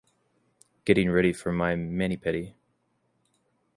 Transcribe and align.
Getting 0.83 1.11
ready 1.11 1.31
for 1.31 1.51
my 1.51 1.75
mani-pedi! 1.75 2.55